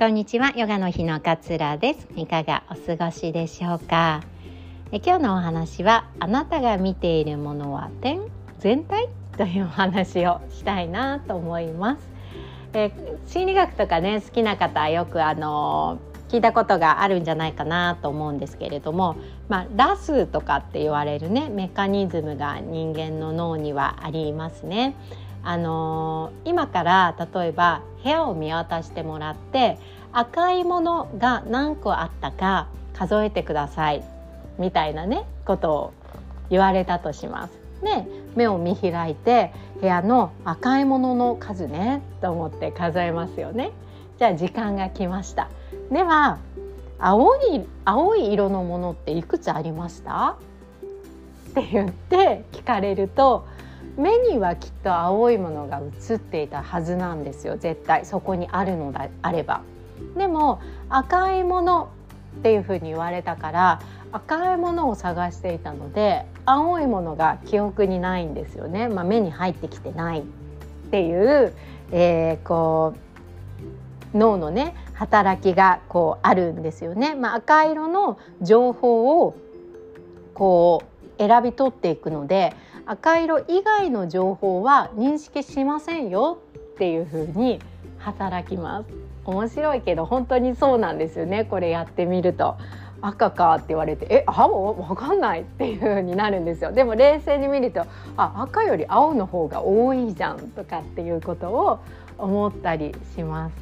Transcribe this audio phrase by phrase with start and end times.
[0.00, 0.54] こんにちは。
[0.56, 2.08] ヨガの日の勝です。
[2.16, 4.22] いかがお過ごしでしょうか？
[4.92, 8.22] え今日のお話はあなたが見ているものは点
[8.60, 9.10] 全体？
[9.36, 12.08] というお話をしたいなと思います。
[12.72, 12.92] え
[13.26, 15.98] 心理学とかね好きな方はよくあの
[16.30, 19.16] 聞いたことがあるんじゃないかなと思うんですけれども、
[19.50, 24.96] まあ、ラスとかって言われるねメカニズムが人間の脳にはありますね。
[25.42, 29.78] あのー、今から例えば部屋を見渡してもらって
[30.12, 34.04] 赤いものが何個あったか数えてください
[34.58, 35.92] みたいなねことを
[36.50, 37.52] 言われたとします。
[37.82, 38.04] で
[38.36, 43.70] 目を見開いて部屋の赤いものの数ねと思って数えますよね。
[44.18, 45.48] じゃあ時間が来ました。
[45.90, 46.38] では
[46.98, 50.36] 青い青い色のものっていくつありました？
[51.50, 53.46] って言って聞かれると
[53.96, 59.62] 目にはきっと青いものが映っていたはずなんですよ絶対そこにあるのであれば。
[60.16, 61.90] でも赤いもの
[62.38, 63.80] っていうふうに言われたから
[64.12, 70.22] 赤いものを探していたので青いものが記憶にないんですよね、まあ、目に入ってきてないっ
[70.90, 71.52] ていう、
[71.92, 72.94] えー、こ
[74.14, 77.14] う脳のね働きがこうあるんですよね。
[77.14, 79.36] まあ、赤色の情報を
[80.34, 80.82] こ
[81.16, 82.54] う選び取っていくので
[82.86, 86.38] 赤色以外の情報は認識しませんよ
[86.74, 87.60] っていう風に
[87.98, 88.86] 働きます。
[89.24, 91.44] 面白いけど本当にそうなんですよね。
[91.44, 92.56] これやってみると。
[93.02, 94.78] 赤かって言われてえ青？
[94.78, 96.72] わかんないっていう風になるんですよ。
[96.72, 97.86] でも冷静に見ると
[98.18, 101.78] あ赤より青の方が多いじゃんとかっていうことを
[102.18, 103.54] 思ったりします。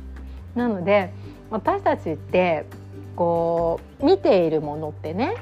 [0.56, 1.12] なので
[1.50, 2.66] 私たちって
[3.14, 5.36] こう見ているものってね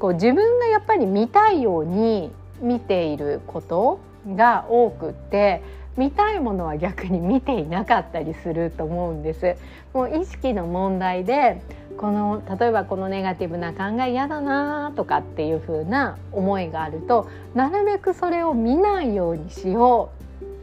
[0.00, 4.00] こう自分がやっぱり見たいように見ていること
[4.34, 5.62] が多くて
[5.96, 9.56] 見たいものは逆に見ていなかったりすると思うんです。
[9.94, 11.62] もう意識の問題で
[11.96, 20.10] この例えばこのネガティブな考え嫌だなとかっていう風な思いがあるとなるべくそれを見ないようにしよ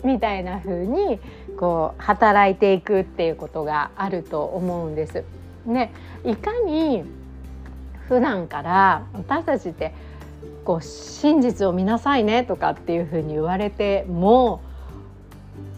[0.03, 1.19] うみたいな風に
[1.57, 5.23] こう働いていくっていうことがあると思うんです。
[5.65, 5.93] ね、
[6.25, 7.03] いかに
[8.07, 9.93] 普段から私たちって
[10.63, 14.61] こう真実を見なさいねとかっていうふうに言われても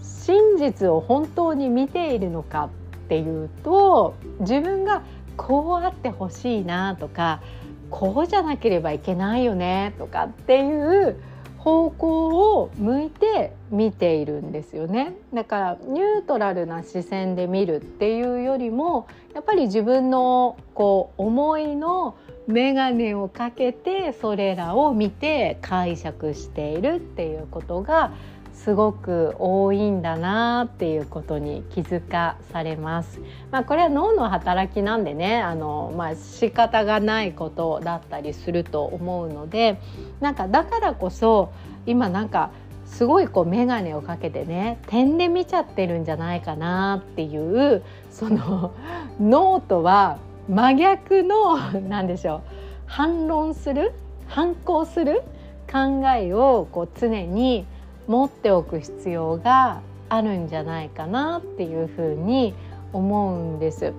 [0.01, 2.69] 真実を本当に見ているのか
[3.05, 5.03] っていうと自分が
[5.37, 7.41] こうあってほしいなとか
[7.89, 11.17] こうじゃなければいけないよねとかっていう
[11.57, 15.15] 方向を向いて見ているんですよね。
[15.33, 22.15] だからニュートラルな視線で見るっていうよりもやっぱり自分のこう思いの
[22.47, 28.13] 眼鏡をかけてそれらを見て解釈しているっていうことが
[28.53, 33.19] すごく多いんだなっていうことに気づかされます。
[33.51, 39.79] まあ、これは脳の働きなんでねあの、まあ、仕方がないことだったりすると思うので
[40.19, 41.51] なんかだからこそ
[41.85, 42.51] 今なんか
[42.85, 48.73] すごいこう眼鏡をかけてね点で見ちゃってるんじゃないかなっていうその
[49.19, 50.17] 脳とは
[50.47, 51.57] 真逆の
[51.89, 52.41] 何でしょう
[52.85, 53.93] 反論する
[54.27, 55.23] 反抗する
[55.71, 57.65] 考えをこう常に
[58.07, 62.53] 持っておく必要があるんじゃないかなっていうふうに
[62.93, 63.93] 思うんです。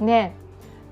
[0.00, 0.32] で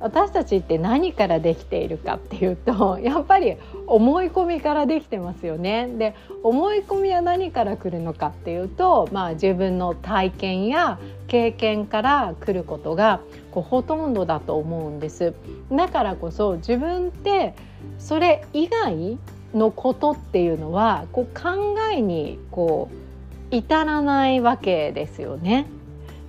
[0.01, 3.57] 私たちって何からできているかっていうと やっぱり
[3.87, 5.89] 思い込みからできてますよね。
[5.99, 13.21] で思い込みは何から来るのかっていうと、まあ、自分の体験や経験から来ることが
[13.53, 15.35] こうほとんどだと思うんです。
[15.71, 17.55] だからこそ自分って
[17.99, 19.19] それ以外
[19.55, 25.67] のことっていうのはこう考えにこう至らないわけですよね。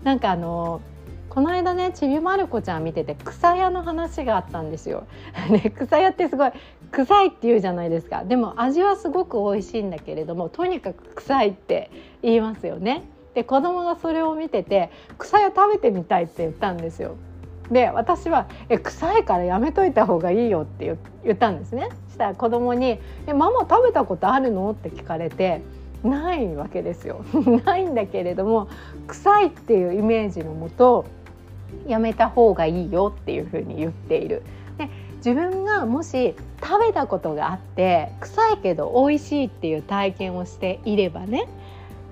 [0.03, 0.81] なんかあの
[1.31, 5.05] この間ねちびまる子ちゃん見てて草屋の話があったんですよ。
[5.49, 6.51] ね、草屋ってすごい
[6.91, 11.89] 臭いって言うじゃないですかでも味はすごく美味しいんだけれどもとにかく臭いって
[12.21, 13.03] 言いますよね。
[13.33, 17.15] で子供がそれを見てて草屋食べてみたいって言ったんですよ。
[17.71, 21.87] で私は「え臭いからやめといた方がいいよ」って言ったんですね。
[22.09, 25.61] したら子供に「えママ食べたことあるの?」って聞かれて
[26.03, 27.23] ないわけですよ。
[27.65, 28.67] ないんだけれども
[29.07, 31.05] 臭いっていうイメージのもと
[31.87, 34.43] やめた方がいいよっていうふうに言っている。
[34.77, 41.47] で自分がもし食べたことがあって臭いけど美味しいっていう体験をしていればね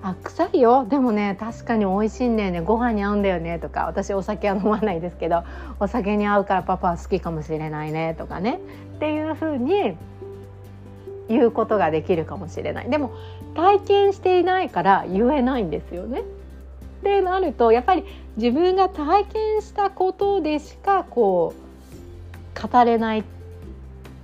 [0.02, 0.86] あ臭いよ。
[0.88, 2.60] でもね確かに美味しいんだよね。
[2.60, 5.44] ご飯に合うんだよねとか私お酒は飲まないですけど
[5.78, 8.60] お酒に合うからパパは好きかもしれないねとかね。
[8.96, 9.96] っていうふうに
[11.28, 12.90] 言うことができるかもしれない。
[12.90, 13.12] でも
[13.54, 16.22] 体験していないから言えないんですよね。
[17.00, 18.04] ってなるとやっぱり
[18.36, 23.24] 自分が体験したことでしかこう語れないっ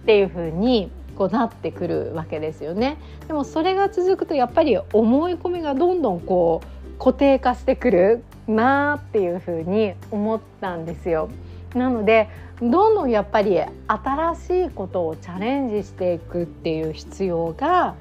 [0.05, 2.99] ていう風にこうなってくるわけですよね。
[3.26, 11.31] でもそれが続くとやっぱり思い込みがどんどんこう固定化してくるなっていう風に思ったんですよ。
[11.75, 12.28] なので
[12.61, 17.94] どんどんやっぱり新しいことをチャレンジしていくっていう必要が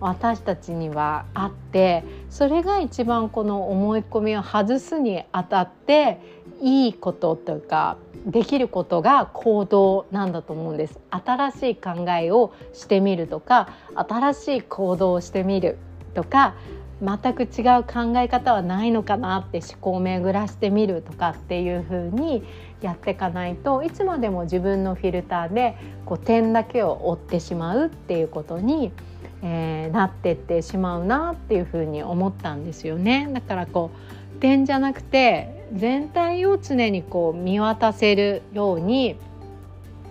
[0.00, 6.18] 私たちにはあってそれが一番この思い込みを外すにあたって
[6.62, 10.98] いいことというかできることが行動なんだと思うんです。
[11.10, 15.78] 新しい考えをしてみるとか新しい行動をしてみる
[16.14, 16.54] とか
[17.02, 22.42] 全く違う考え方はないのかなって思考を巡らしてみるとかっていう風に
[22.82, 28.92] やっていかないといつまでも自分のフィルターでこう点だけを追ってしまうっていうことに、
[29.42, 33.28] えー、なってってしまうなっていう風に思ったんですよね。
[33.32, 33.90] だからこ
[34.36, 39.16] う点じゃなくて全体を常にこう見渡せるように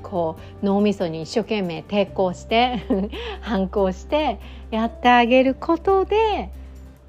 [0.04, 2.80] こう脳みそに一生懸命抵抗して
[3.42, 4.40] 反抗して
[4.72, 6.50] やってあげることで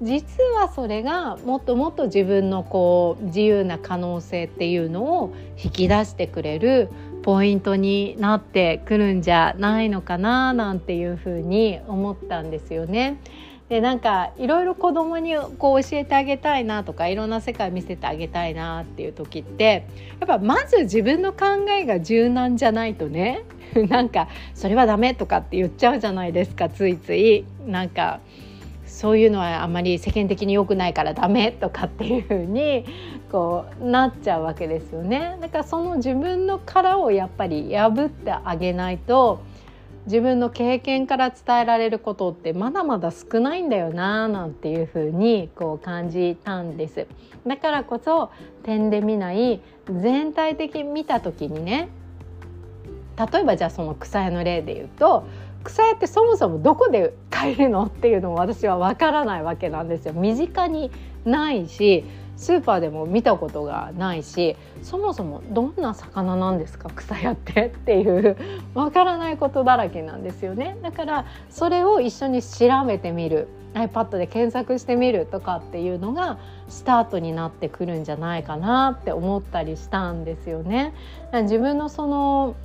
[0.01, 5.33] 実はそれがもっともっと自分のこう自由な可能性っていうのを
[5.63, 6.89] 引き出してくれる
[7.23, 13.17] ポイントになってくるんじゃないのかななんていうふうに思ったんですよね。
[13.71, 19.87] でなんかいろいろ子供にこう教えてあげたいなとかいろんな世界見せてあげたいなっていう時って
[20.19, 23.43] やっぱまず自分の考えが柔軟じゃないとね
[23.87, 28.19] なんかそれはダメとかって言っちゃうじゃないですかついついなんか
[29.01, 32.85] そういうのはあまり世間的に良くないからダメとかっていう風に
[33.31, 35.39] こうなっちゃうわけですよね。
[35.41, 39.41] だからその自分の殻をやっぱり破ってあげないと
[40.05, 47.07] 自分の経験から伝えられることってまだまだ少ないんだよななんていう風にこう感じたんです
[47.45, 48.31] だからこそ
[48.63, 51.89] 点で見ない全体的に見た時にね
[53.17, 55.25] 例えばじゃあその草屋の例で言うと
[55.63, 57.85] 草屋ってそもそもどこで買えるの？
[57.85, 60.13] っていうのも私は分からないわけなんですよ。
[60.13, 60.91] 身近に
[61.25, 62.03] ないし
[62.37, 66.89] スーパーでも見たことがないしそもそもどんな魚なんですか？
[66.89, 68.37] 草屋ってっていう
[68.73, 70.77] わからないことだらけなんですよね。
[70.81, 73.47] だからそれを一緒に調べてみる。
[73.73, 80.93] iPad で検索してみるとかっていうのがスタートになってくるんじゃないかなって思ったりしたんですよね。
[81.43, 82.55] 自分のその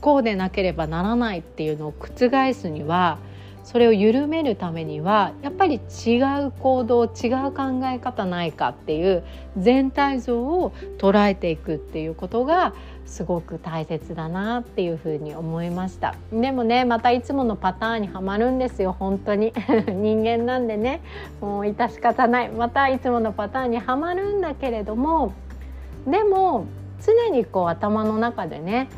[0.00, 3.18] こうでなければならないっていうのを覆すには
[3.64, 9.22] それを緩めるためにはやっぱり違う行動違う考え方ないかっていう
[9.56, 12.74] 全体像を捉えていくっていうことが
[13.06, 16.14] すごく大切だなっていうふうに思いました。
[16.32, 19.52] でもねまたいつものパターンにはまるんですよ本当に。
[19.86, 21.00] 人間なんでね。
[21.40, 22.48] もう致し方ない。
[22.48, 25.32] またいつものパターンにはまるんだけれども。
[26.06, 26.66] でも
[27.04, 28.88] 常にこう頭の中でね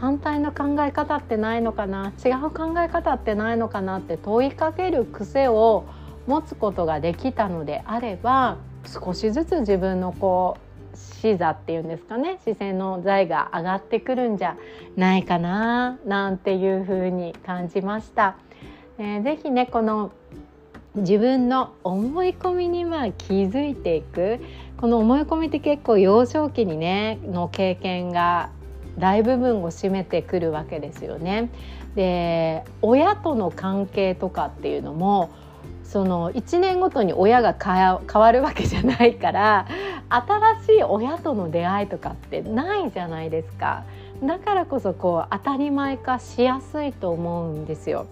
[0.00, 2.12] 反対の考え方ってないのかな？
[2.24, 5.84] 違う考え方ってないのかなって問いかける癖を
[6.26, 8.56] 持つことができたのであれば
[8.86, 10.56] 少しずつ自分のこ
[10.94, 14.56] う視座っていうんですかね視線の材が上がってくるんじゃ
[14.96, 18.36] ないかななんていうふうに感じました。
[18.98, 20.12] えー、ぜひねこの
[20.94, 24.40] 自分の思い込みにまあ気づいていく
[24.78, 28.50] この思い込みって結構幼少期にねの経験が
[28.98, 31.50] 大部分を占めてくるわけですよね。
[31.94, 35.30] で親との関係とかっていうのも
[35.82, 39.66] その1年ごとに親が変わるわけじゃないから
[40.08, 43.82] 新しい親との出会いとかってないじゃないですか
[44.22, 48.06] だからこそこう当たり前化しやすいと思うんですよ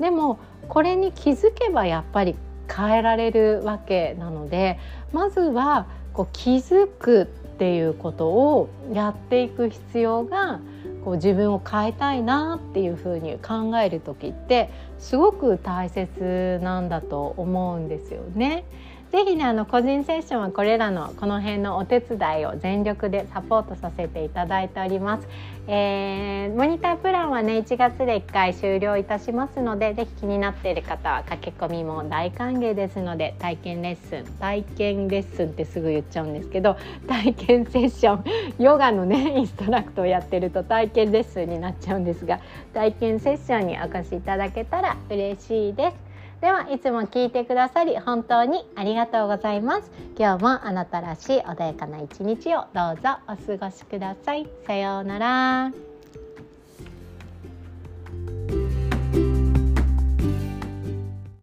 [0.00, 2.34] でもこれに気づけばやっぱり
[2.74, 4.78] 変えられるわけなので
[5.12, 7.26] まずはこう気づくっ
[7.58, 10.60] っていうことをやっていく必要が
[11.04, 18.64] こう自分を変えたいなっていうふうに考える時ってすごく大切なんだと思うんですよね。
[19.10, 25.28] ぜひねあの個人セッションはこれらのこの辺のお手伝いを全力でサポートさせていただいております。
[25.70, 38.24] えー、モニタープランはね1月で1回終了いたしますのでぜひ気になっている方は駆け込みも大歓迎ですので体験レッスン体験レッスンってすぐ言っちゃうんですけど体験セッション
[38.58, 42.40] ヨガのね インストラクトをやってると体験レッスンになっちゃうんですが
[42.72, 46.07] 体験セッションにお越しいただけたら嬉しいです。
[46.40, 49.90] ではいつも聞いてくださり本当にありがとうございます。
[50.18, 54.48] 今日もあなたらしい穏やかな一日をどうぞお過ごしください。
[54.66, 55.87] さようなら。